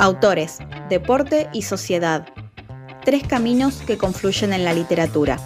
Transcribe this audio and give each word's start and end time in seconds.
Autores, 0.00 0.58
deporte 0.88 1.48
y 1.52 1.62
sociedad. 1.62 2.28
Tres 3.04 3.24
caminos 3.26 3.82
que 3.84 3.98
confluyen 3.98 4.52
en 4.52 4.64
la 4.64 4.72
literatura. 4.72 5.38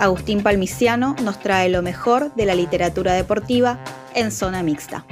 Agustín 0.00 0.42
Palmiciano 0.42 1.14
nos 1.22 1.38
trae 1.40 1.68
lo 1.68 1.82
mejor 1.82 2.34
de 2.36 2.46
la 2.46 2.54
literatura 2.54 3.12
deportiva 3.12 3.78
en 4.14 4.32
zona 4.32 4.62
mixta. 4.62 5.04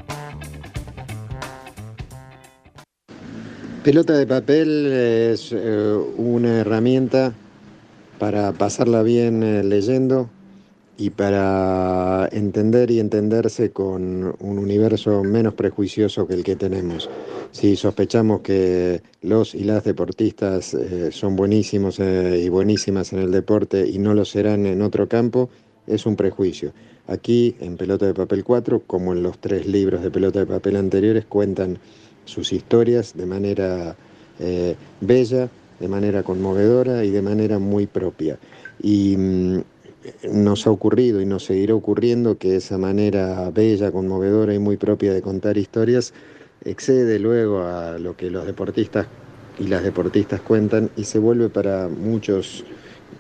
Pelota 3.83 4.15
de 4.15 4.27
papel 4.27 4.91
es 4.91 5.51
eh, 5.53 5.99
una 6.17 6.61
herramienta 6.61 7.35
para 8.19 8.53
pasarla 8.53 9.03
bien 9.03 9.43
eh, 9.43 9.63
leyendo 9.63 10.31
y 10.97 11.11
para 11.11 12.29
entender 12.31 12.91
y 12.91 13.01
entenderse 13.01 13.71
con 13.73 14.35
un 14.39 14.59
universo 14.59 15.25
menos 15.25 15.55
prejuicioso 15.55 16.27
que 16.27 16.35
el 16.35 16.45
que 16.45 16.57
tenemos. 16.57 17.11
Si 17.51 17.77
sospechamos 17.77 18.41
que 18.43 19.03
los 19.23 19.55
y 19.55 19.65
las 19.65 19.85
deportistas 19.85 20.75
eh, 20.75 21.11
son 21.11 21.35
buenísimos 21.35 21.99
y 21.99 22.49
buenísimas 22.49 23.13
en 23.13 23.21
el 23.21 23.31
deporte 23.31 23.89
y 23.89 23.99
no 23.99 24.15
lo 24.15 24.25
serán 24.25 24.67
en 24.67 24.83
otro 24.83 25.09
campo, 25.09 25.51
es 25.87 26.07
un 26.07 26.17
prejuicio. 26.17 26.73
Aquí, 27.07 27.57
en 27.61 27.77
Pelota 27.77 28.07
de 28.07 28.15
Papel 28.15 28.45
4, 28.45 28.83
como 28.87 29.13
en 29.13 29.23
los 29.23 29.39
tres 29.39 29.67
libros 29.67 30.03
de 30.03 30.11
Pelota 30.11 30.39
de 30.41 30.47
Papel 30.47 30.77
anteriores, 30.77 31.27
cuentan 31.27 31.79
sus 32.25 32.53
historias 32.53 33.15
de 33.15 33.27
manera 33.27 33.97
eh, 34.39 34.75
bella, 35.01 35.51
de 35.81 35.89
manera 35.89 36.23
conmovedora 36.23 37.05
y 37.05 37.11
de 37.11 37.21
manera 37.21 37.59
muy 37.59 37.87
propia. 37.87 38.39
Y 38.83 39.17
mm, 39.17 39.63
nos 40.31 40.67
ha 40.67 40.71
ocurrido 40.71 41.21
y 41.21 41.27
nos 41.27 41.45
seguirá 41.45 41.75
ocurriendo 41.75 42.39
que 42.39 42.57
esa 42.57 42.79
manera 42.79 43.51
bella, 43.51 43.91
conmovedora 43.91 44.55
y 44.55 44.59
muy 44.59 44.77
propia 44.77 45.13
de 45.13 45.23
contar 45.23 45.57
historias 45.59 46.13
excede 46.65 47.19
luego 47.19 47.63
a 47.63 47.99
lo 47.99 48.17
que 48.17 48.31
los 48.31 48.47
deportistas 48.47 49.07
y 49.59 49.69
las 49.69 49.83
deportistas 49.83 50.41
cuentan 50.41 50.91
y 50.97 51.05
se 51.05 51.19
vuelve 51.19 51.49
para 51.49 51.89
muchos 51.89 52.65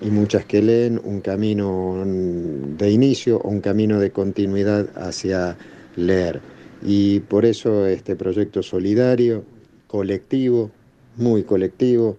y 0.01 0.11
muchas 0.11 0.45
que 0.45 0.63
leen 0.63 1.01
un 1.05 1.21
camino 1.21 2.03
de 2.05 2.91
inicio 2.91 3.39
o 3.39 3.49
un 3.49 3.61
camino 3.61 4.01
de 4.01 4.11
continuidad 4.11 4.89
hacia 4.97 5.57
leer. 5.97 6.41
Y 6.83 7.21
por 7.21 7.45
eso 7.45 7.87
este 7.87 8.17
proyecto 8.17 8.63
solidario, 8.63 9.45
colectivo, 9.87 10.71
muy 11.17 11.45
colectivo, 11.45 12.19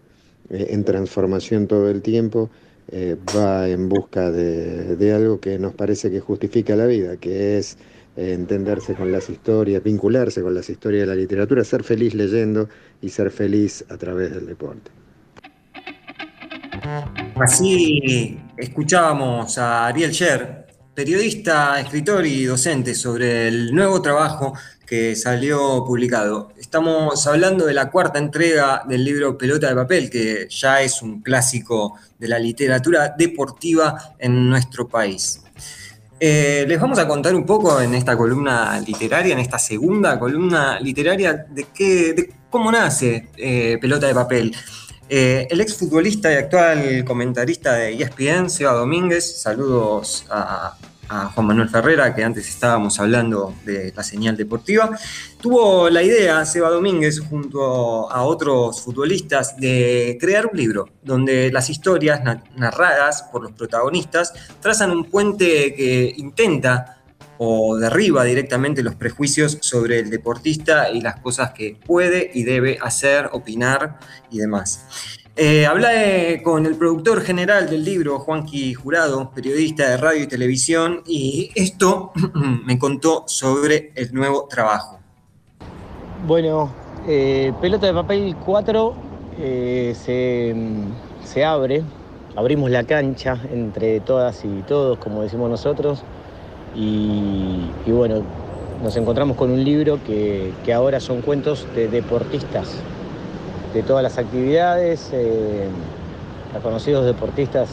eh, 0.50 0.68
en 0.70 0.84
transformación 0.84 1.68
todo 1.68 1.90
el 1.90 2.02
tiempo, 2.02 2.50
eh, 2.92 3.16
va 3.36 3.68
en 3.68 3.90
busca 3.90 4.32
de, 4.32 5.14
algo 5.14 5.40
que 5.40 5.58
nos 5.58 5.74
parece 5.74 6.12
que 6.12 6.20
justifica 6.20 6.76
la 6.76 6.86
vida, 6.86 7.18
que 7.18 7.58
es 7.58 7.78
eh, 8.16 8.34
entenderse 8.34 8.94
con 8.94 9.12
las 9.12 9.30
historias, 9.30 9.84
vincularse 9.84 10.42
con 10.42 10.54
las 10.54 10.70
historias 10.70 11.02
de 11.02 11.08
la 11.08 11.16
literatura, 11.16 11.64
ser 11.64 11.84
feliz 11.84 12.14
leyendo 12.14 12.70
y 13.02 13.10
ser 13.10 13.32
feliz 13.32 13.84
a 13.90 13.98
través 13.98 14.34
del 14.34 14.46
deporte. 14.46 14.92
Así 17.36 18.40
escuchábamos 18.58 19.58
a 19.58 19.88
Ariel 19.88 20.12
Sher, 20.12 20.68
periodista, 20.94 21.80
escritor 21.80 22.26
y 22.26 22.46
docente 22.46 22.94
sobre 22.94 23.48
el 23.48 23.74
nuevo 23.74 24.02
trabajo 24.02 24.54
que 24.86 25.16
salió 25.16 25.84
publicado. 25.86 26.52
Estamos 26.58 27.26
hablando 27.28 27.66
de 27.66 27.74
la 27.74 27.90
cuarta 27.90 28.20
entrega 28.20 28.84
del 28.88 29.04
libro 29.04 29.38
Pelota 29.38 29.68
de 29.68 29.76
Papel, 29.76 30.10
que 30.10 30.48
ya 30.50 30.82
es 30.82 31.02
un 31.02 31.22
clásico 31.22 31.96
de 32.20 32.28
la 32.28 32.40
literatura 32.40 33.14
deportiva 33.18 34.16
en 34.20 34.50
nuestro 34.50 34.88
país. 34.88 35.42
Eh, 36.20 36.66
les 36.68 36.80
vamos 36.80 36.98
a 36.98 37.08
contar 37.08 37.36
un 37.36 37.46
poco 37.46 37.82
en 37.82 37.94
esta 37.94 38.16
columna 38.16 38.80
literaria, 38.80 39.34
en 39.34 39.40
esta 39.40 39.60
segunda 39.60 40.18
columna 40.18 40.80
literaria, 40.80 41.34
de, 41.34 41.68
qué, 41.74 42.34
cómo 42.50 42.72
nace 42.72 43.30
eh, 43.36 43.78
Pelota 43.82 44.08
de 44.08 44.14
Papel. 44.14 44.56
Eh, 45.08 45.48
el 45.52 45.62
exfutbolista 45.62 46.32
y 46.32 46.36
actual 46.36 47.04
comentarista 47.06 47.74
de 47.74 48.02
ESPN, 48.02 48.50
Seba 48.50 48.74
Domínguez, 48.74 49.40
saludos 49.42 50.26
a, 50.30 50.76
Juan 51.08 51.48
Manuel 51.48 51.70
Ferrera, 51.70 52.14
que 52.16 52.24
antes 52.24 52.48
estábamos 52.48 53.00
hablando 53.00 53.54
de 53.64 53.94
la 53.96 54.04
señal 54.04 54.36
deportiva, 54.36 54.90
tuvo 55.40 55.90
la 55.90 56.02
idea, 56.02 56.46
Seba 56.46 56.70
Domínguez, 56.70 57.20
junto 57.20 58.12
a 58.12 58.24
otros 58.24 58.82
futbolistas, 58.82 59.58
de 59.58 60.18
crear 60.20 60.48
un 60.48 60.58
libro 60.58 60.90
donde 61.04 61.52
las 61.52 61.70
historias 61.70 62.22
narradas 62.56 63.24
por 63.32 63.44
los 63.44 63.52
protagonistas 63.52 64.34
trazan 64.60 64.92
un 64.92 65.06
puente 65.06 65.74
que 65.76 66.14
intenta 66.18 67.04
o 67.38 67.78
derriba 67.78 68.24
directamente 68.24 68.82
los 68.82 68.96
prejuicios 68.96 69.58
sobre 69.62 70.00
el 70.00 70.10
deportista 70.10 70.90
y 70.90 71.02
las 71.02 71.20
cosas 71.20 71.52
que 71.52 71.78
puede 71.86 72.32
y 72.34 72.44
debe 72.44 72.78
hacer, 72.82 73.30
opinar 73.34 74.00
y 74.32 74.40
demás. 74.40 74.86
Eh, 75.38 75.66
hablé 75.66 76.42
con 76.44 76.66
el 76.66 76.76
productor 76.76 77.22
general 77.22 77.70
del 77.70 77.84
libro, 77.84 78.20
Juanqui 78.20 78.74
Jurado, 78.74 79.32
periodista 79.36 79.90
de 79.90 79.98
radio 79.98 80.24
y 80.24 80.28
televisión, 80.28 81.02
y 81.06 81.52
esto 81.56 82.14
me 82.66 82.80
contó 82.80 83.26
sobre 83.28 83.92
el 83.96 84.14
nuevo 84.14 84.48
trabajo. 84.48 85.00
Bueno, 86.26 86.72
eh, 87.08 87.52
Pelota 87.60 87.88
de 87.88 87.94
Papel 87.94 88.36
4 88.46 88.96
eh, 89.40 89.94
se, 89.96 90.56
se 91.26 91.44
abre, 91.44 91.84
abrimos 92.38 92.72
la 92.72 92.86
cancha 92.86 93.38
entre 93.52 94.00
todas 94.00 94.46
y 94.46 94.62
todos, 94.62 94.98
como 95.00 95.22
decimos 95.22 95.50
nosotros, 95.50 96.04
y, 96.76 97.62
bueno, 97.88 98.22
nos 98.84 98.96
encontramos 98.98 99.38
con 99.38 99.52
un 99.52 99.64
libro 99.64 100.00
que, 100.06 100.54
ahora 100.74 101.00
son 101.00 101.22
cuentos 101.22 101.68
de 101.76 101.88
deportistas, 101.88 102.76
de 103.76 103.84
todas 103.84 104.02
las 104.02 104.18
actividades, 104.18 105.10
eh, 105.12 105.68
conocidos 106.64 107.06
deportistas 107.06 107.68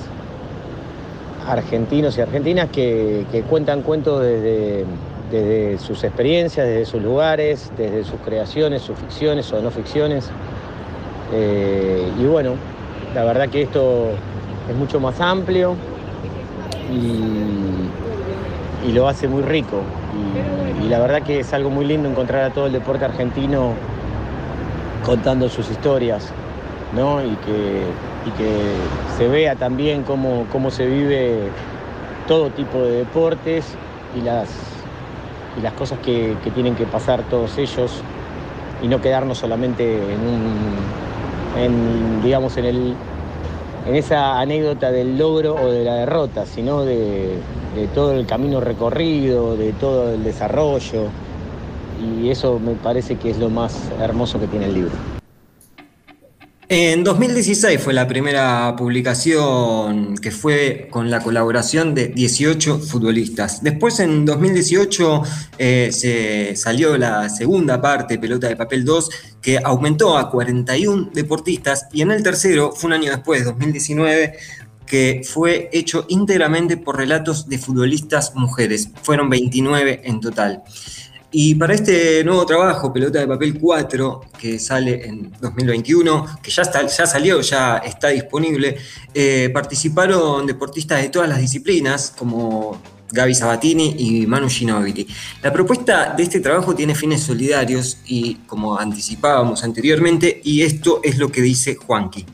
argentinos 1.46 2.18
y 2.18 2.20
argentinas 2.20 2.68
que, 2.70 3.44
cuentan 3.48 3.82
cuentos 3.82 4.20
desde, 4.20 5.78
sus 5.78 6.02
experiencias, 6.02 6.66
desde 6.66 6.86
sus 6.86 7.00
lugares, 7.00 7.70
desde 7.78 8.02
sus 8.02 8.20
creaciones, 8.20 8.82
sus 8.82 8.98
ficciones 8.98 9.50
o 9.52 9.62
no 9.62 9.70
ficciones. 9.70 10.28
Eh, 11.32 12.10
y 12.20 12.24
bueno, 12.24 12.54
la 13.14 13.22
verdad 13.24 13.48
que 13.48 13.62
esto 13.62 14.08
es 14.69 14.76
mucho 14.76 14.98
más 14.98 15.20
amplio 15.20 15.76
y, 16.92 18.88
y 18.88 18.92
lo 18.92 19.08
hace 19.08 19.28
muy 19.28 19.42
rico. 19.42 19.82
Y, 20.84 20.88
la 20.88 20.98
verdad 20.98 21.22
que 21.22 21.40
es 21.40 21.54
algo 21.54 21.70
muy 21.70 21.86
lindo 21.86 22.08
encontrar 22.08 22.50
a 22.50 22.52
todo 22.52 22.66
el 22.66 22.72
deporte 22.72 23.04
argentino 23.04 23.72
contando 25.04 25.48
sus 25.48 25.70
historias, 25.70 26.32
¿no? 26.94 27.24
Y 27.24 27.36
que, 27.36 27.84
que 28.36 28.74
se 29.16 29.28
vea 29.28 29.56
también 29.56 30.02
cómo, 30.02 30.46
cómo 30.50 30.70
se 30.70 30.86
vive 30.86 31.50
todo 32.26 32.50
tipo 32.50 32.82
de 32.82 32.98
deportes 32.98 33.66
y 34.16 34.22
las, 34.22 34.48
y 35.58 35.60
las 35.60 35.72
cosas 35.74 35.98
que, 36.00 36.36
que 36.42 36.50
tienen 36.50 36.74
que 36.74 36.86
pasar 36.86 37.22
todos 37.24 37.58
ellos 37.58 38.02
y 38.82 38.88
no 38.88 39.00
quedarnos 39.00 39.38
solamente 39.38 39.94
en 39.94 40.20
un, 40.20 40.76
en, 41.58 42.22
digamos, 42.22 42.56
en 42.56 42.64
el 42.64 42.94
en 43.86 43.96
esa 43.96 44.38
anécdota 44.40 44.90
del 44.90 45.19
logro 45.19 45.54
o 45.54 45.70
de 45.70 45.84
la 45.84 45.94
derrota, 45.94 46.46
sino 46.46 46.84
de, 46.84 47.38
todo 47.94 48.12
el 48.12 48.26
camino 48.26 48.60
recorrido, 48.60 49.56
de 49.56 49.72
todo 49.72 50.14
el 50.14 50.22
desarrollo. 50.22 51.08
Y 52.02 52.30
eso 52.30 52.58
me 52.58 52.74
parece 52.74 53.16
que 53.16 53.30
es 53.30 53.38
lo 53.38 53.48
más 53.50 53.74
hermoso 54.00 54.40
que 54.40 54.46
tiene 54.46 54.66
el 54.66 54.74
libro. 54.74 54.92
En 56.74 57.04
2016 57.04 57.78
fue 57.82 57.92
la 57.92 58.08
primera 58.08 58.74
publicación 58.78 60.16
que 60.16 60.30
fue 60.30 60.88
con 60.90 61.10
la 61.10 61.20
colaboración 61.20 61.94
de 61.94 62.08
18 62.08 62.78
futbolistas. 62.78 63.62
Después 63.62 64.00
en 64.00 64.24
2018 64.24 65.22
eh, 65.58 65.90
se 65.92 66.56
salió 66.56 66.96
la 66.96 67.28
segunda 67.28 67.78
parte, 67.82 68.19
Pelota 68.19 68.48
de 68.48 68.56
Papel 68.56 68.86
2, 68.86 69.10
que 69.42 69.58
aumentó 69.62 70.16
a 70.16 70.30
41 70.30 71.10
deportistas 71.12 71.88
y 71.93 72.00
en 72.00 72.10
el 72.10 72.22
tercero, 72.22 72.72
fue 72.72 72.88
un 72.88 72.94
año 72.94 73.10
después, 73.10 73.44
2019, 73.44 74.32
que 74.87 75.20
fue 75.26 75.69
hecho 75.75 76.06
íntegramente 76.08 76.78
por 76.78 76.96
relatos 76.96 77.50
de 77.50 77.58
futbolistas 77.58 78.34
mujeres. 78.34 78.88
Fueron 79.02 79.28
29 79.28 80.00
en 80.04 80.20
total. 80.20 80.62
Y 81.34 81.55
para 81.55 81.73
este 81.73 82.23
nuevo 82.25 82.44
trabajo, 82.44 82.93
Pelota 82.93 83.19
de 83.19 83.26
Papel 83.26 83.58
4, 83.58 84.20
que 84.38 84.58
sale 84.58 85.06
en 85.06 85.32
2021, 85.40 86.26
que 86.43 86.50
ya, 86.50 86.61
está, 86.61 86.87
ya 86.87 87.06
salió, 87.06 87.40
ya 87.40 87.79
está 87.79 88.08
disponible, 88.08 88.76
eh, 89.14 89.49
participaron 89.49 90.46
deportistas 90.46 91.00
de 91.00 91.08
todas 91.08 91.31
las 91.31 91.40
disciplinas, 91.40 92.12
como 92.19 92.79
Gaby 93.11 93.34
Sabatini 93.34 93.94
y 93.99 94.26
Manu 94.26 94.50
Ginóbili. 94.50 95.06
La 95.43 95.50
propuesta 95.50 96.12
de 96.14 96.23
este 96.23 96.40
trabajo 96.40 96.75
tiene 96.75 96.94
fines 96.94 97.23
solidarios 97.23 97.96
y, 98.06 98.35
como 98.46 98.78
anticipábamos 98.78 99.64
anteriormente, 99.64 100.38
y 100.44 100.61
esto 100.61 101.00
es 101.02 101.17
lo 101.17 101.31
que 101.31 101.40
dice 101.40 101.76
Juanqui. 101.76 102.26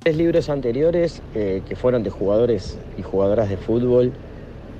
Tres 0.00 0.16
libros 0.16 0.48
anteriores 0.48 1.22
eh, 1.36 1.62
que 1.68 1.76
fueron 1.76 2.02
de 2.02 2.10
jugadores 2.10 2.78
y 2.98 3.02
jugadoras 3.02 3.48
de 3.48 3.58
fútbol, 3.58 4.12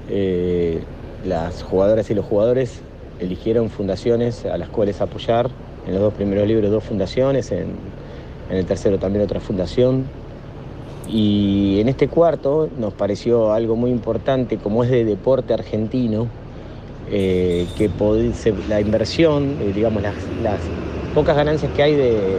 eh, 0.09 0.83
las 1.25 1.63
jugadoras 1.63 2.11
y 2.11 2.15
los 2.15 2.25
jugadores 2.25 2.81
eligieron 3.21 3.71
fundaciones 3.71 4.45
a 4.47 4.57
las 4.57 4.69
cuales 4.69 5.01
apoyar 5.01 5.51
En 5.87 5.93
los 5.95 6.03
dos 6.03 6.15
primeros 6.15 6.47
libros 6.47 6.71
dos 6.71 6.85
fundaciones, 6.85 7.53
en, 7.53 7.75
el 8.51 8.67
tercero 8.67 8.99
también 8.99 9.25
otra 9.25 9.41
fundación. 9.41 10.05
Y 11.09 11.81
en 11.81 11.89
este 11.89 12.09
cuarto 12.09 12.69
nos 12.79 12.93
pareció 12.95 13.53
algo 13.53 13.77
muy 13.77 13.91
importante, 13.91 14.59
como 14.59 14.85
es 14.85 14.91
de 14.91 15.05
deporte 15.05 15.55
argentino, 15.55 16.27
eh, 17.11 17.67
que 17.77 17.91
la 18.69 18.81
inversión, 18.81 19.57
eh, 19.61 19.73
digamos, 19.75 20.03
las, 20.03 20.15
pocas 21.15 21.37
ganancias 21.37 21.73
que 21.73 21.83
hay 21.83 21.95
de, 21.97 22.39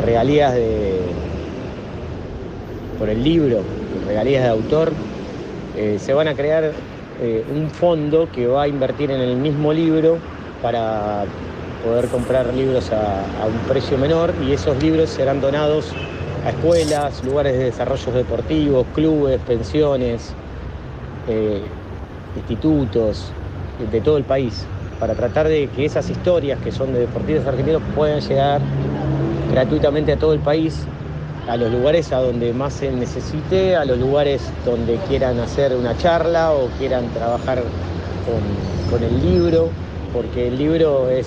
regalías 0.00 0.54
de, 0.54 0.98
por 2.98 3.08
el 3.08 3.22
libro, 3.22 3.60
regalías 4.06 4.42
de 4.42 4.48
autor, 4.48 4.92
eh, 5.76 5.98
se 6.00 6.12
van 6.12 6.26
a 6.26 6.34
crear 6.34 6.72
un 7.20 7.70
fondo 7.70 8.28
que 8.32 8.46
va 8.46 8.62
a 8.62 8.68
invertir 8.68 9.10
en 9.10 9.20
el 9.20 9.36
mismo 9.36 9.72
libro 9.72 10.18
para 10.60 11.24
poder 11.84 12.08
comprar 12.08 12.52
libros 12.54 12.90
a, 12.90 13.46
un 13.46 13.68
precio 13.68 13.98
menor 13.98 14.32
y 14.42 14.52
esos 14.52 14.82
libros 14.82 15.10
serán 15.10 15.40
donados 15.40 15.92
a 16.44 16.50
escuelas, 16.50 17.22
lugares 17.24 17.52
de 17.52 17.64
desarrollo 17.64 18.12
deportivos, 18.12 18.86
clubes, 18.94 19.38
pensiones, 19.46 20.34
eh, 21.28 21.60
institutos 22.36 23.30
de 23.90 24.00
todo 24.00 24.16
el 24.16 24.24
país, 24.24 24.66
para 24.98 25.14
tratar 25.14 25.48
de 25.48 25.68
que 25.68 25.84
esas 25.84 26.08
historias 26.08 26.58
que 26.60 26.72
son 26.72 26.92
de 26.92 27.00
deportistas 27.00 27.46
argentinos 27.46 27.82
puedan 27.94 28.20
llegar 28.20 28.60
gratuitamente 29.52 30.12
a 30.12 30.16
todo 30.16 30.32
el 30.32 30.40
país, 30.40 30.86
a 31.48 31.56
los 31.56 31.70
lugares 31.70 32.12
a 32.12 32.18
donde 32.18 32.52
más 32.52 32.74
se 32.74 32.90
necesite, 32.90 33.76
a 33.76 33.84
los 33.84 33.98
lugares 33.98 34.42
donde 34.64 34.96
quieran 35.08 35.38
hacer 35.40 35.74
una 35.74 35.96
charla 35.96 36.52
o 36.52 36.68
quieran 36.78 37.08
trabajar 37.10 37.62
con 38.90 39.02
el 39.02 39.20
libro 39.20 39.70
porque 40.14 40.46
el 40.46 40.56
libro 40.56 41.10
es 41.10 41.26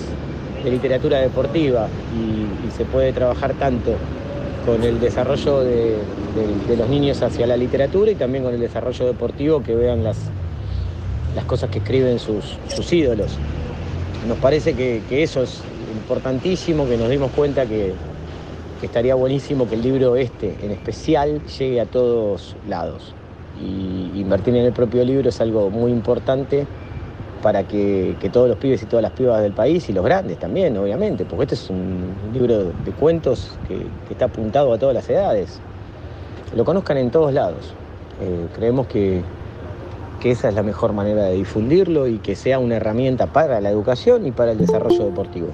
de 0.64 0.70
literatura 0.70 1.18
deportiva 1.18 1.86
y, 2.16 2.48
se 2.72 2.84
puede 2.84 3.12
trabajar 3.12 3.54
tanto 3.54 3.96
con 4.64 4.84
el 4.84 5.00
desarrollo 5.00 5.64
de, 5.64 5.96
los 6.76 6.88
niños 6.88 7.22
hacia 7.22 7.44
la 7.46 7.56
literatura 7.56 8.12
y 8.12 8.14
también 8.14 8.44
con 8.44 8.54
el 8.54 8.60
desarrollo 8.60 9.06
deportivo 9.06 9.64
que 9.64 9.74
vean 9.74 10.04
las, 10.04 10.16
las 11.34 11.44
cosas 11.44 11.70
que 11.70 11.78
escriben 11.78 12.20
sus, 12.20 12.92
ídolos. 12.92 13.36
Nos 14.28 14.38
parece 14.38 14.74
que, 14.74 15.02
eso 15.10 15.42
es 15.42 15.60
importantísimo, 15.92 16.88
que 16.88 16.96
nos 16.96 17.10
dimos 17.10 17.32
cuenta 17.32 17.66
que, 17.66 17.94
que 18.80 18.86
estaría 18.86 19.14
buenísimo 19.14 19.68
que 19.68 19.74
el 19.74 19.82
libro 19.82 20.16
este 20.16 20.56
en 20.62 20.70
especial 20.70 21.44
llegue 21.46 21.80
a 21.80 21.86
todos 21.86 22.56
lados. 22.68 23.14
Y 23.60 24.20
invertir 24.20 24.54
en 24.54 24.64
el 24.64 24.72
propio 24.72 25.04
libro 25.04 25.28
es 25.28 25.40
algo 25.40 25.68
muy 25.70 25.90
importante 25.90 26.66
para 27.42 27.64
que, 27.64 28.16
todos 28.32 28.48
los 28.48 28.58
pibes 28.58 28.82
y 28.82 28.86
todas 28.86 29.02
las 29.02 29.12
pibas 29.12 29.42
del 29.42 29.52
país 29.52 29.88
y 29.88 29.92
los 29.92 30.04
grandes 30.04 30.38
también, 30.38 30.76
obviamente, 30.76 31.24
porque 31.24 31.44
este 31.44 31.54
es 31.54 31.70
un 31.70 32.12
libro 32.32 32.64
de 32.64 32.92
cuentos 32.98 33.52
que, 33.66 33.86
está 34.10 34.26
apuntado 34.26 34.72
a 34.72 34.78
todas 34.78 34.94
las 34.94 35.08
edades. 35.08 35.60
Lo 36.54 36.64
conozcan 36.64 36.96
en 36.96 37.10
todos 37.10 37.32
lados. 37.32 37.74
Eh, 38.20 38.46
creemos 38.54 38.86
que, 38.86 39.22
que 40.20 40.30
esa 40.32 40.48
es 40.48 40.54
la 40.54 40.62
mejor 40.62 40.92
manera 40.92 41.24
de 41.24 41.34
difundirlo 41.34 42.06
y 42.06 42.18
que 42.18 42.34
sea 42.36 42.58
una 42.58 42.76
herramienta 42.76 43.26
para 43.26 43.60
la 43.60 43.70
educación 43.70 44.26
y 44.26 44.32
para 44.32 44.52
el 44.52 44.58
desarrollo 44.58 45.04
deportivo. 45.04 45.48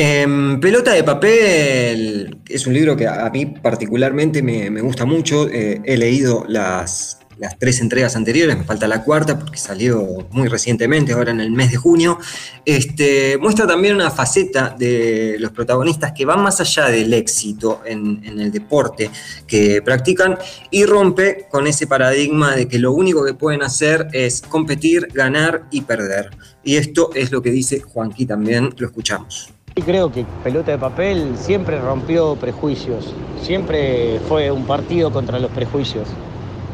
Em, 0.00 0.60
Pelota 0.60 0.92
de 0.92 1.02
papel 1.02 2.38
es 2.48 2.68
un 2.68 2.72
libro 2.72 2.96
que 2.96 3.08
a 3.08 3.28
mí 3.30 3.46
particularmente 3.46 4.42
me, 4.42 4.80
gusta 4.80 5.04
mucho. 5.04 5.48
Eh, 5.48 5.80
he 5.84 5.96
leído 5.96 6.44
las, 6.46 7.18
tres 7.58 7.80
entregas 7.80 8.14
anteriores, 8.14 8.56
me 8.56 8.62
falta 8.62 8.86
la 8.86 9.02
cuarta 9.02 9.36
porque 9.36 9.58
salió 9.58 10.28
muy 10.30 10.46
recientemente, 10.46 11.14
ahora 11.14 11.32
en 11.32 11.40
el 11.40 11.50
mes 11.50 11.72
de 11.72 11.78
junio, 11.78 12.16
este, 12.64 13.38
muestra 13.38 13.66
también 13.66 13.96
una 13.96 14.12
faceta 14.12 14.72
de 14.78 15.34
los 15.40 15.50
protagonistas 15.50 16.12
que 16.12 16.24
van 16.24 16.42
más 16.42 16.60
allá 16.60 16.86
del 16.86 17.12
éxito 17.12 17.82
en, 17.84 18.22
el 18.24 18.52
deporte 18.52 19.10
que 19.48 19.82
practican 19.82 20.38
y 20.70 20.84
rompe 20.84 21.48
con 21.50 21.66
ese 21.66 21.88
paradigma 21.88 22.54
de 22.54 22.68
que 22.68 22.78
lo 22.78 22.92
único 22.92 23.24
que 23.24 23.34
pueden 23.34 23.64
hacer 23.64 24.06
es 24.12 24.42
competir, 24.42 25.08
ganar 25.12 25.64
y 25.72 25.80
perder. 25.80 26.30
Y 26.62 26.76
esto 26.76 27.10
es 27.16 27.32
lo 27.32 27.42
que 27.42 27.50
dice 27.50 27.80
Juanqui 27.80 28.26
también, 28.26 28.72
lo 28.76 28.86
escuchamos. 28.86 29.57
Creo 29.84 30.10
que 30.12 30.26
Pelota 30.44 30.72
de 30.72 30.78
Papel 30.78 31.36
siempre 31.36 31.80
rompió 31.80 32.36
prejuicios, 32.36 33.14
siempre 33.40 34.20
fue 34.28 34.50
un 34.50 34.64
partido 34.64 35.10
contra 35.10 35.38
los 35.38 35.50
prejuicios 35.50 36.08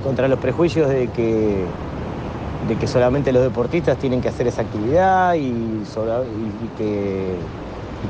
contra 0.05 0.29
los 0.29 0.39
prejuicios 0.39 0.89
de 0.89 1.09
que, 1.09 1.65
de 2.69 2.77
que 2.79 2.87
solamente 2.87 3.33
los 3.33 3.43
deportistas 3.43 3.97
tienen 3.97 4.21
que 4.21 4.29
hacer 4.29 4.47
esa 4.47 4.63
actividad 4.63 5.35
y, 5.35 5.83
que, 6.77 7.35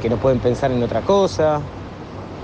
que, 0.03 0.11
no 0.11 0.17
pueden 0.17 0.41
pensar 0.41 0.73
en 0.73 0.83
otra 0.83 1.03
cosa. 1.03 1.61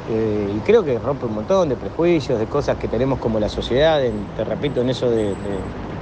Eh, 0.09 0.55
y 0.57 0.61
creo 0.61 0.85
que 0.85 0.99
rompe 0.99 1.27
un 1.27 1.35
montón 1.35 1.69
de 1.69 1.77
prejuicios, 1.77 2.39
de 2.39 2.47
cosas 2.47 2.79
que 2.79 2.89
tenemos 2.89 3.19
como 3.19 3.39
la 3.41 3.49
sociedad, 3.49 4.01
te 4.37 4.45
repito, 4.45 4.81
en 4.81 4.91
eso 4.91 5.11
de, 5.11 5.35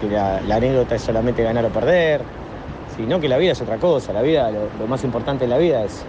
que 0.01 0.09
la, 0.09 0.37
anécdota 0.55 0.95
es 0.95 1.03
solamente 1.03 1.43
ganar 1.43 1.65
o 1.65 1.69
perder, 1.69 2.21
sino 2.97 3.19
que 3.19 3.29
la 3.29 3.39
vida 3.39 3.53
es 3.53 3.61
otra 3.61 3.79
cosa, 3.79 4.13
la 4.13 4.23
vida, 4.23 4.51
lo, 4.51 4.87
más 4.87 5.05
importante 5.05 5.45
en 5.45 5.51
la 5.51 5.59
vida 5.59 5.85
es, 5.85 6.05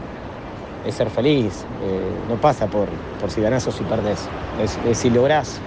es 0.85 0.95
ser 0.95 1.09
feliz, 1.09 1.65
eh, 1.83 2.01
no 2.29 2.35
pasa 2.35 2.67
por, 2.67 2.87
por 3.19 3.29
si 3.29 3.41
ganás 3.41 3.67
o 3.67 3.71
si 3.71 3.83
perdés, 3.83 4.27
es 4.61 4.97
si 4.97 5.09
lográs 5.09 5.59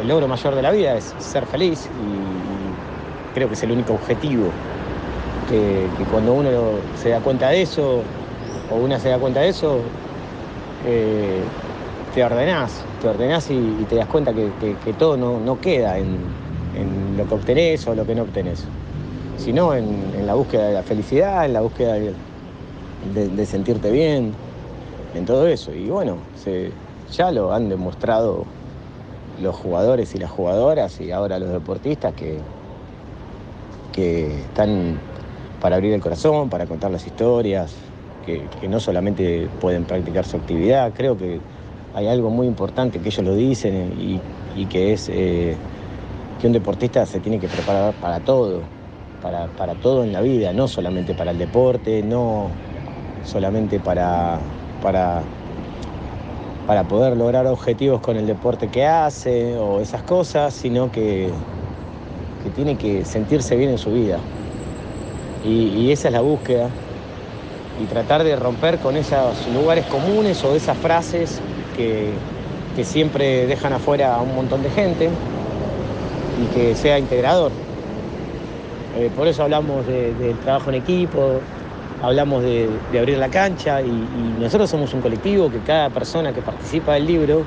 el 0.00 0.08
logro 0.08 0.26
mayor 0.26 0.54
de 0.54 0.62
la 0.62 0.70
vida 0.70 0.96
es 0.96 1.14
ser 1.18 1.46
feliz 1.46 1.88
y, 1.88 3.34
creo 3.34 3.48
que 3.48 3.54
es 3.54 3.62
el 3.62 3.72
único 3.72 3.94
objetivo. 3.94 4.50
Que, 5.48 5.86
cuando 6.10 6.34
uno 6.34 6.50
se 6.96 7.10
da 7.10 7.20
cuenta 7.20 7.48
de 7.48 7.62
eso, 7.62 8.02
o 8.70 8.76
una 8.76 8.98
se 8.98 9.10
da 9.10 9.18
cuenta 9.18 9.40
de 9.40 9.48
eso, 9.48 9.80
eh, 10.86 11.40
te 12.14 12.24
ordenás, 12.24 12.84
te 13.00 13.08
ordenás 13.08 13.50
y, 13.50 13.86
te 13.88 13.96
das 13.96 14.06
cuenta 14.06 14.32
que, 14.32 14.50
todo 14.98 15.16
no, 15.16 15.60
queda 15.60 15.98
en, 15.98 16.42
lo 17.16 17.26
que 17.28 17.34
obtenés 17.34 17.86
o 17.86 17.94
lo 17.94 18.06
que 18.06 18.14
no 18.14 18.22
obtenés, 18.22 18.64
sino 19.36 19.74
en, 19.74 20.26
la 20.26 20.34
búsqueda 20.34 20.68
de 20.68 20.74
la 20.74 20.82
felicidad, 20.82 21.44
en 21.44 21.52
la 21.52 21.60
búsqueda 21.60 21.94
de, 21.94 23.46
sentirte 23.46 23.90
bien, 23.90 24.32
en 25.14 25.24
todo 25.24 25.46
eso. 25.46 25.72
Y 25.72 25.88
bueno, 25.88 26.16
ya 27.12 27.30
lo 27.30 27.52
han 27.52 27.68
demostrado 27.68 28.44
los 29.40 29.54
jugadores 29.56 30.14
y 30.14 30.18
las 30.18 30.30
jugadoras 30.30 31.00
y 31.00 31.10
ahora 31.10 31.38
los 31.38 31.50
deportistas 31.50 32.14
que, 32.14 32.38
que 33.92 34.40
están 34.40 34.98
para 35.60 35.76
abrir 35.76 35.92
el 35.92 36.00
corazón, 36.00 36.48
para 36.48 36.66
contar 36.66 36.90
las 36.90 37.06
historias, 37.06 37.74
que, 38.26 38.68
no 38.68 38.80
solamente 38.80 39.48
pueden 39.60 39.84
practicar 39.84 40.24
su 40.24 40.36
actividad, 40.36 40.92
creo 40.94 41.16
que 41.16 41.40
hay 41.94 42.08
algo 42.08 42.30
muy 42.30 42.46
importante 42.46 42.98
que 43.00 43.08
ellos 43.08 43.24
lo 43.24 43.34
dicen 43.34 44.20
y, 44.56 44.66
que 44.66 44.92
es 44.92 45.08
eh, 45.08 45.56
que 46.40 46.46
un 46.46 46.52
deportista 46.52 47.06
se 47.06 47.20
tiene 47.20 47.38
que 47.38 47.48
preparar 47.48 47.94
para 47.94 48.20
todo, 48.20 48.60
para, 49.22 49.46
para 49.46 49.74
todo 49.74 50.04
en 50.04 50.12
la 50.12 50.20
vida, 50.20 50.52
no 50.52 50.68
solamente 50.68 51.14
para 51.14 51.30
el 51.30 51.38
deporte, 51.38 52.02
no 52.02 52.48
solamente 53.24 53.80
para, 53.80 54.40
para 54.82 55.22
para 56.66 56.84
poder 56.84 57.16
lograr 57.16 57.46
objetivos 57.46 58.00
con 58.00 58.16
el 58.16 58.26
deporte 58.26 58.68
que 58.68 58.86
hace 58.86 59.56
o 59.56 59.80
esas 59.80 60.02
cosas, 60.02 60.54
sino 60.54 60.90
que, 60.92 61.30
tiene 62.54 62.76
que 62.76 63.04
sentirse 63.04 63.56
bien 63.56 63.70
en 63.70 63.78
su 63.78 63.92
vida. 63.92 64.18
Y, 65.44 65.90
esa 65.90 66.08
es 66.08 66.14
la 66.14 66.20
búsqueda. 66.20 66.68
Y 67.82 67.86
tratar 67.86 68.22
de 68.24 68.36
romper 68.36 68.78
con 68.78 68.96
esos 68.96 69.46
lugares 69.54 69.86
comunes 69.86 70.42
o 70.44 70.54
esas 70.54 70.76
frases 70.76 71.40
que, 71.76 72.10
siempre 72.84 73.46
dejan 73.46 73.74
afuera 73.74 74.14
a 74.14 74.22
un 74.22 74.34
montón 74.34 74.62
de 74.62 74.70
gente 74.70 75.10
y 76.42 76.54
que 76.54 76.74
sea 76.74 76.98
integrador. 76.98 77.52
Eh, 78.98 79.10
por 79.14 79.28
eso 79.28 79.42
hablamos 79.42 79.86
del 79.86 80.38
trabajo 80.38 80.70
en 80.70 80.76
equipo, 80.76 81.40
hablamos 82.02 82.42
de, 82.42 82.68
abrir 82.98 83.18
la 83.18 83.28
cancha 83.28 83.80
y, 83.80 84.08
nosotros 84.38 84.68
somos 84.68 84.92
un 84.92 85.00
colectivo 85.00 85.50
que 85.50 85.60
cada 85.60 85.88
persona 85.88 86.32
que 86.32 86.42
participa 86.42 86.94
del 86.94 87.06
libro 87.06 87.44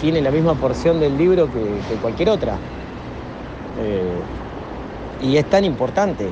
tiene 0.00 0.20
la 0.20 0.32
misma 0.32 0.54
porción 0.54 0.98
del 0.98 1.16
libro 1.16 1.48
que, 1.50 1.94
cualquier 2.02 2.30
otra. 2.30 2.56
Eh, 3.80 5.26
y 5.26 5.36
es 5.36 5.48
tan 5.48 5.64
importante 5.64 6.28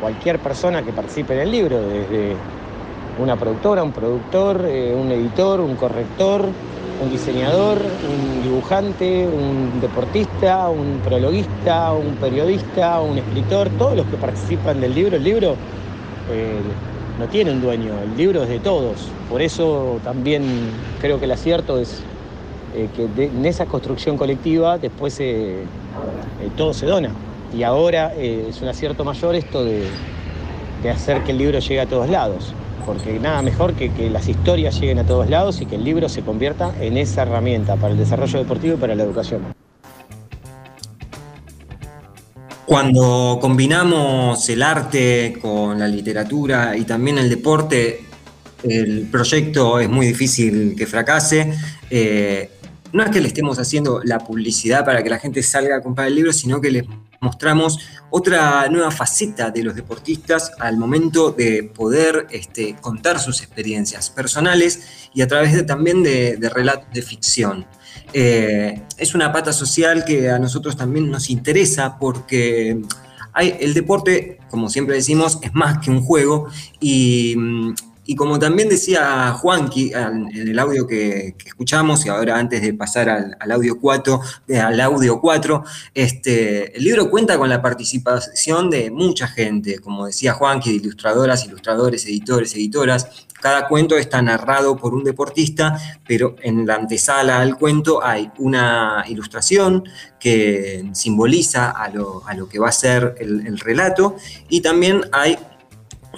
cualquier 0.00 0.38
persona 0.40 0.82
que 0.82 0.92
participe 0.92 1.34
en 1.34 1.40
el 1.40 1.50
libro, 1.50 1.80
desde 1.80 2.34
una 3.20 3.36
productora, 3.36 3.82
un 3.82 3.92
productor, 3.92 4.64
eh, 4.66 4.94
un 4.94 5.10
editor, 5.12 5.60
un 5.60 5.76
corrector, 5.76 6.46
un 7.00 7.10
diseñador, 7.10 7.78
un 8.08 8.42
dibujante, 8.42 9.26
un 9.26 9.80
deportista, 9.80 10.68
un 10.68 11.00
prologuista, 11.04 11.92
un 11.92 12.14
periodista, 12.16 13.00
un 13.00 13.18
escritor, 13.18 13.68
todos 13.78 13.96
los 13.96 14.06
que 14.06 14.16
participan 14.16 14.80
del 14.80 14.94
libro. 14.94 15.16
El 15.16 15.24
libro 15.24 15.56
eh, 16.30 16.58
no 17.18 17.26
tiene 17.28 17.52
un 17.52 17.60
dueño, 17.60 17.92
el 18.02 18.16
libro 18.16 18.42
es 18.42 18.48
de 18.48 18.58
todos. 18.58 19.08
Por 19.30 19.42
eso 19.42 20.00
también 20.02 20.42
creo 21.00 21.18
que 21.18 21.26
el 21.26 21.32
acierto 21.32 21.78
es 21.78 22.02
eh, 22.74 22.88
que 22.94 23.24
en 23.24 23.46
esa 23.46 23.66
construcción 23.66 24.16
colectiva 24.16 24.78
después 24.78 25.18
eh, 25.20 25.64
todo 26.56 26.74
se 26.74 26.86
dona. 26.86 27.10
Y 27.56 27.62
ahora 27.62 28.12
es 28.14 28.60
un 28.60 28.68
acierto 28.68 29.04
mayor 29.04 29.34
esto 29.34 29.64
de, 29.64 29.84
de 30.82 30.90
hacer 30.90 31.22
que 31.22 31.32
el 31.32 31.38
libro 31.38 31.58
llegue 31.60 31.80
a 31.80 31.86
todos 31.86 32.10
lados 32.10 32.54
porque 32.86 33.18
nada 33.18 33.42
mejor 33.42 33.74
que 33.74 33.90
que 33.90 34.10
las 34.10 34.28
historias 34.28 34.78
lleguen 34.80 34.98
a 34.98 35.04
todos 35.04 35.28
lados 35.28 35.60
y 35.60 35.66
que 35.66 35.76
el 35.76 35.84
libro 35.84 36.08
se 36.08 36.22
convierta 36.22 36.74
en 36.80 36.96
esa 36.96 37.22
herramienta 37.22 37.76
para 37.76 37.92
el 37.92 37.98
desarrollo 37.98 38.38
deportivo 38.38 38.74
y 38.74 38.76
para 38.78 38.94
la 38.94 39.02
educación. 39.02 39.42
Cuando 42.68 43.38
combinamos 43.40 44.46
el 44.50 44.62
arte 44.62 45.38
con 45.40 45.78
la 45.78 45.88
literatura 45.88 46.76
y 46.76 46.84
también 46.84 47.16
el 47.16 47.30
deporte, 47.30 48.04
el 48.62 49.08
proyecto 49.10 49.80
es 49.80 49.88
muy 49.88 50.06
difícil 50.06 50.74
que 50.76 50.86
fracase. 50.86 51.50
Eh, 51.88 52.50
no 52.92 53.02
es 53.02 53.10
que 53.10 53.22
le 53.22 53.28
estemos 53.28 53.58
haciendo 53.58 54.02
la 54.04 54.18
publicidad 54.18 54.84
para 54.84 55.02
que 55.02 55.08
la 55.08 55.18
gente 55.18 55.42
salga 55.42 55.76
a 55.76 55.80
comprar 55.80 56.08
el 56.08 56.14
libro, 56.14 56.32
sino 56.32 56.60
que 56.60 56.70
les 56.70 56.84
mostramos 57.20 57.78
otra 58.10 58.68
nueva 58.68 58.90
faceta 58.90 59.50
de 59.50 59.62
los 59.62 59.74
deportistas 59.74 60.52
al 60.58 60.76
momento 60.76 61.30
de 61.32 61.64
poder 61.64 62.26
este, 62.30 62.76
contar 62.76 63.18
sus 63.18 63.40
experiencias 63.40 64.10
personales 64.10 65.10
y 65.14 65.22
a 65.22 65.28
través 65.28 65.52
de, 65.52 65.62
también 65.64 66.02
de, 66.02 66.38
relatos 66.52 66.86
de 66.92 67.02
ficción. 67.02 67.66
Eh, 68.12 68.82
es 68.96 69.14
una 69.14 69.32
pata 69.32 69.52
social 69.52 70.04
que 70.04 70.30
a 70.30 70.38
nosotros 70.38 70.76
también 70.76 71.10
nos 71.10 71.28
interesa 71.30 71.98
porque 71.98 72.80
el 73.38 73.74
deporte, 73.74 74.38
como 74.50 74.68
siempre 74.68 74.96
decimos, 74.96 75.38
es 75.42 75.54
más 75.54 75.78
que 75.78 75.90
un 75.90 76.00
juego 76.02 76.48
y 76.80 77.34
mm, 77.36 77.74
y 78.10 78.16
como 78.16 78.38
también 78.38 78.70
decía 78.70 79.32
Juanqui 79.32 79.92
en 79.92 80.30
el 80.34 80.58
audio 80.58 80.86
que, 80.86 81.34
escuchamos, 81.44 82.06
y 82.06 82.08
ahora 82.08 82.38
antes 82.38 82.62
de 82.62 82.72
pasar 82.72 83.10
al, 83.10 83.52
audio 83.52 83.78
4, 83.78 84.20
eh, 84.48 84.58
al 84.58 84.80
audio 84.80 85.20
4, 85.20 85.62
este, 85.92 86.74
el 86.74 86.84
libro 86.84 87.10
cuenta 87.10 87.36
con 87.36 87.50
la 87.50 87.60
participación 87.60 88.70
de 88.70 88.90
mucha 88.90 89.28
gente, 89.28 89.78
como 89.80 90.06
decía 90.06 90.32
Juanqui, 90.32 90.70
de 90.70 90.76
ilustradoras, 90.76 91.44
ilustradores, 91.44 92.06
editores, 92.06 92.54
editoras. 92.54 93.26
Cada 93.42 93.68
cuento 93.68 93.98
está 93.98 94.22
narrado 94.22 94.78
por 94.78 94.94
un 94.94 95.04
deportista, 95.04 95.78
pero 96.06 96.34
en 96.40 96.66
la 96.66 96.76
antesala 96.76 97.40
al 97.40 97.58
cuento 97.58 98.02
hay 98.02 98.30
una 98.38 99.04
ilustración 99.06 99.84
que 100.18 100.88
simboliza 100.92 101.72
a 101.72 101.90
lo, 101.90 102.22
que 102.50 102.58
va 102.58 102.70
a 102.70 102.72
ser 102.72 103.16
el 103.20 103.58
relato 103.58 104.16
y 104.48 104.62
también 104.62 105.02
hay 105.12 105.36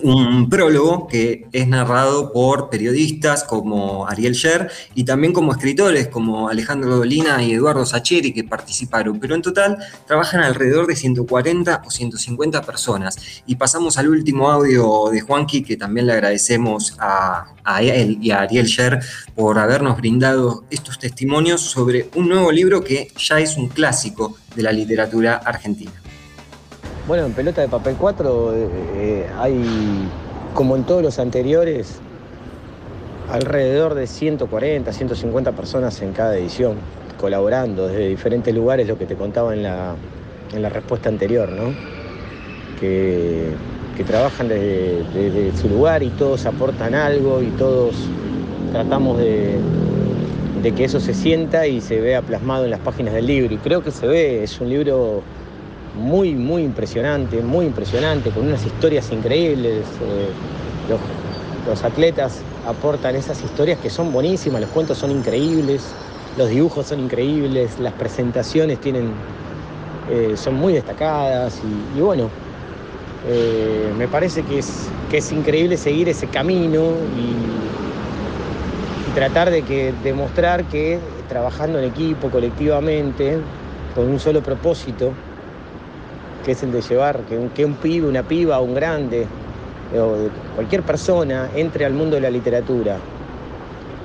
un 0.02 0.48
prólogo 0.48 1.06
que 1.06 1.46
es 1.52 1.68
narrado 1.68 2.32
por 2.32 2.70
periodistas 2.70 3.44
como 3.44 4.06
Ariel 4.08 4.34
Sher 4.34 4.70
y 4.94 5.04
también 5.04 5.32
como 5.32 5.52
escritores 5.52 6.08
como 6.08 6.48
Alejandro 6.48 6.96
Dolina 6.96 7.42
y 7.42 7.52
Eduardo 7.52 7.84
Sacheri 7.84 8.32
que 8.32 8.44
participaron, 8.44 9.20
pero 9.20 9.34
en 9.34 9.42
total 9.42 9.78
trabajan 10.06 10.40
alrededor 10.40 10.86
de 10.86 10.96
140 10.96 11.82
o 11.84 11.90
150 11.90 12.62
personas. 12.62 13.42
Y 13.46 13.56
pasamos 13.56 13.98
al 13.98 14.08
último 14.08 14.50
audio 14.50 15.10
de 15.10 15.20
Juanqui 15.20 15.62
que 15.62 15.76
también 15.76 16.06
le 16.06 16.14
agradecemos 16.14 16.96
a, 16.98 17.52
a 17.64 17.82
él 17.82 18.18
y 18.20 18.30
a 18.30 18.40
Ariel 18.40 18.66
Sher 18.66 19.00
por 19.34 19.58
habernos 19.58 19.96
brindado 19.96 20.64
estos 20.70 20.98
testimonios 20.98 21.60
sobre 21.60 22.08
un 22.14 22.28
nuevo 22.28 22.50
libro 22.52 22.82
que 22.82 23.12
ya 23.18 23.40
es 23.40 23.56
un 23.56 23.68
clásico 23.68 24.36
de 24.54 24.62
la 24.62 24.72
literatura 24.72 25.36
argentina. 25.36 25.92
Bueno, 27.10 27.26
en 27.26 27.32
pelota 27.32 27.60
de 27.60 27.66
papel 27.66 27.96
4 27.98 28.52
eh, 28.54 29.26
hay, 29.36 29.64
como 30.54 30.76
en 30.76 30.84
todos 30.84 31.02
los 31.02 31.18
anteriores, 31.18 31.98
alrededor 33.28 33.94
de 33.94 34.06
140, 34.06 34.92
150 34.92 35.50
personas 35.50 36.00
en 36.02 36.12
cada 36.12 36.38
edición, 36.38 36.76
colaborando 37.18 37.88
desde 37.88 38.06
diferentes 38.06 38.54
lugares, 38.54 38.86
lo 38.86 38.96
que 38.96 39.06
te 39.06 39.16
contaba 39.16 39.52
en 39.54 39.64
la, 39.64 39.96
respuesta 40.68 41.08
anterior, 41.08 41.48
¿no? 41.50 41.74
Que, 42.78 43.54
trabajan 44.06 44.46
desde, 44.46 45.50
su 45.60 45.68
lugar 45.68 46.04
y 46.04 46.10
todos 46.10 46.46
aportan 46.46 46.94
algo 46.94 47.42
y 47.42 47.48
todos 47.58 47.96
tratamos 48.70 49.18
de, 49.18 49.58
de 50.62 50.72
que 50.72 50.84
eso 50.84 51.00
se 51.00 51.12
sienta 51.12 51.66
y 51.66 51.80
se 51.80 52.00
vea 52.00 52.22
plasmado 52.22 52.66
en 52.66 52.70
las 52.70 52.80
páginas 52.80 53.14
del 53.14 53.26
libro. 53.26 53.52
Y 53.52 53.58
creo 53.58 53.82
que 53.82 53.90
se 53.90 54.06
ve, 54.06 54.44
es 54.44 54.60
un 54.60 54.68
libro 54.68 55.24
muy, 55.94 56.34
muy 56.34 56.62
impresionante, 56.62 57.42
muy 57.42 57.66
impresionante, 57.66 58.30
con 58.30 58.46
unas 58.46 58.64
historias 58.64 59.10
increíbles. 59.12 59.84
Eh, 60.02 60.30
los, 61.66 61.84
atletas 61.84 62.40
aportan 62.66 63.14
esas 63.14 63.44
historias 63.44 63.78
que 63.78 63.90
son 63.90 64.12
buenísimas, 64.12 64.60
los 64.60 64.70
cuentos 64.70 64.98
son 64.98 65.12
increíbles, 65.12 65.84
los 66.36 66.48
dibujos 66.48 66.88
son 66.88 66.98
increíbles, 66.98 67.78
las 67.78 67.92
presentaciones 67.92 68.80
tienen, 68.80 69.12
eh, 70.10 70.36
son 70.36 70.54
muy 70.54 70.72
destacadas 70.72 71.60
y, 71.96 72.00
bueno, 72.00 72.28
eh, 73.28 73.92
me 73.96 74.08
parece 74.08 74.42
que 74.42 74.58
es, 74.58 74.88
que 75.10 75.18
es 75.18 75.30
increíble 75.30 75.76
seguir 75.76 76.08
ese 76.08 76.26
camino 76.26 76.92
y, 77.16 77.30
y 79.08 79.14
tratar 79.14 79.50
de 79.50 79.62
que, 79.62 79.94
demostrar 80.02 80.64
que 80.64 80.98
trabajando 81.28 81.78
en 81.78 81.84
equipo, 81.84 82.30
colectivamente, 82.30 83.38
con 83.94 84.08
un 84.08 84.18
solo 84.18 84.42
propósito, 84.42 85.12
que 86.44 86.52
es 86.52 86.62
el 86.62 86.72
de 86.72 86.80
llevar 86.82 87.20
que 87.22 87.38
un, 87.38 87.50
que 87.50 87.64
un 87.64 87.74
pibe, 87.74 88.08
una 88.08 88.22
piba, 88.22 88.60
un 88.60 88.74
grande, 88.74 89.26
o 89.98 90.28
cualquier 90.54 90.82
persona 90.82 91.50
entre 91.54 91.84
al 91.84 91.92
mundo 91.92 92.16
de 92.16 92.22
la 92.22 92.30
literatura. 92.30 92.98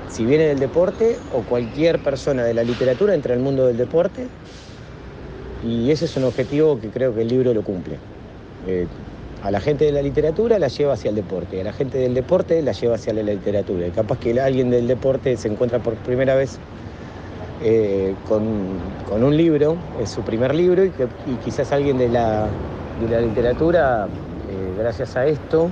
Si 0.08 0.24
viene 0.24 0.44
del 0.46 0.58
deporte 0.58 1.16
o 1.32 1.42
cualquier 1.42 1.98
persona 1.98 2.44
de 2.44 2.54
la 2.54 2.62
literatura 2.62 3.14
entre 3.14 3.34
al 3.34 3.40
mundo 3.40 3.66
del 3.66 3.76
deporte. 3.76 4.26
Y 5.64 5.90
ese 5.90 6.04
es 6.04 6.16
un 6.16 6.24
objetivo 6.24 6.80
que 6.80 6.88
creo 6.90 7.14
que 7.14 7.22
el 7.22 7.28
libro 7.28 7.52
lo 7.52 7.62
cumple. 7.62 7.96
Eh, 8.66 8.86
a 9.42 9.50
la 9.50 9.60
gente 9.60 9.84
de 9.84 9.92
la 9.92 10.02
literatura 10.02 10.58
la 10.58 10.68
lleva 10.68 10.94
hacia 10.94 11.10
el 11.10 11.14
deporte, 11.14 11.60
a 11.60 11.64
la 11.64 11.72
gente 11.72 11.98
del 11.98 12.14
deporte 12.14 12.62
la 12.62 12.72
lleva 12.72 12.94
hacia 12.94 13.12
la 13.12 13.22
literatura. 13.22 13.86
Y 13.86 13.90
capaz 13.90 14.18
que 14.18 14.38
alguien 14.40 14.70
del 14.70 14.88
deporte 14.88 15.36
se 15.36 15.48
encuentra 15.48 15.78
por 15.78 15.94
primera 15.94 16.34
vez 16.34 16.58
eh, 17.62 18.14
con, 18.28 19.22
un 19.22 19.36
libro, 19.36 19.76
es 20.00 20.10
su 20.10 20.22
primer 20.22 20.54
libro, 20.54 20.84
y, 20.84 20.92
quizás 21.44 21.72
alguien 21.72 21.96
de 21.98 22.08
la, 22.08 22.48
literatura, 23.00 24.06
eh, 24.06 24.74
gracias 24.78 25.16
a 25.16 25.26
esto, 25.26 25.70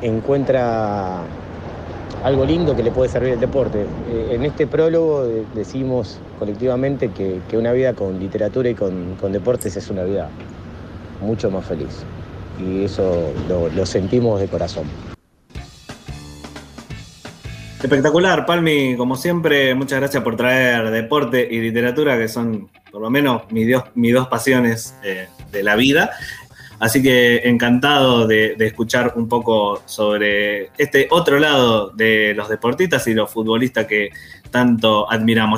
encuentra 0.00 1.20
algo 2.24 2.44
lindo 2.44 2.74
que 2.74 2.82
le 2.82 2.90
puede 2.90 3.10
servir 3.10 3.34
el 3.34 3.40
deporte. 3.40 3.82
Eh, 4.10 4.28
en 4.32 4.44
este 4.44 4.66
prólogo 4.66 5.26
decimos 5.54 6.18
colectivamente 6.38 7.10
que, 7.10 7.40
una 7.56 7.72
vida 7.72 7.94
con 7.94 8.18
literatura 8.18 8.70
y 8.70 8.74
con, 8.74 9.16
deportes 9.32 9.76
es 9.76 9.90
una 9.90 10.04
vida 10.04 10.28
mucho 11.20 11.50
más 11.50 11.64
feliz. 11.66 12.04
Y 12.58 12.84
eso 12.84 13.32
lo 13.48 13.84
sentimos 13.84 14.40
de 14.40 14.48
corazón. 14.48 15.15
Espectacular, 17.86 18.44
Palmi, 18.46 18.96
como 18.96 19.14
siempre, 19.14 19.72
muchas 19.76 20.00
gracias 20.00 20.20
por 20.24 20.34
traer 20.34 20.90
deporte 20.90 21.46
y 21.48 21.60
literatura, 21.60 22.18
que 22.18 22.26
son 22.26 22.68
por 22.90 23.00
lo 23.00 23.10
menos 23.10 23.42
mis, 23.52 24.12
dos 24.12 24.26
pasiones 24.26 24.96
eh, 25.04 25.28
de 25.52 25.62
la 25.62 25.76
vida. 25.76 26.10
Así 26.80 27.00
que 27.00 27.42
encantado 27.44 28.26
de, 28.26 28.56
escuchar 28.58 29.12
un 29.14 29.28
poco 29.28 29.84
sobre 29.86 30.70
este 30.76 31.06
otro 31.12 31.38
lado 31.38 31.90
de 31.90 32.34
los 32.34 32.48
deportistas 32.48 33.06
y 33.06 33.14
los 33.14 33.30
futbolistas 33.30 33.86
que 33.86 34.10
tanto 34.50 35.08
admiramos. 35.08 35.54